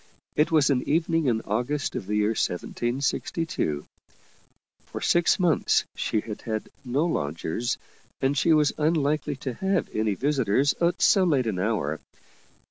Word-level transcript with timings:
It 0.35 0.49
was 0.51 0.71
an 0.71 0.81
evening 0.89 1.27
in 1.27 1.41
August 1.41 1.95
of 1.95 2.07
the 2.07 2.15
year 2.15 2.29
1762. 2.29 3.85
For 4.87 4.99
six 4.99 5.37
months 5.39 5.85
she 5.95 6.21
had 6.21 6.41
had 6.41 6.69
no 6.83 7.05
lodgers, 7.05 7.77
and 8.19 8.35
she 8.35 8.51
was 8.51 8.73
unlikely 8.79 9.35
to 9.45 9.53
have 9.53 9.89
any 9.95 10.15
visitors 10.15 10.73
at 10.81 11.03
so 11.03 11.23
late 11.23 11.45
an 11.45 11.59
hour. 11.59 11.99